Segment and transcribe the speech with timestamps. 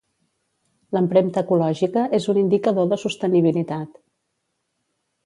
[0.97, 3.93] L'empremta ecològica és un indicador de sostenibilitat.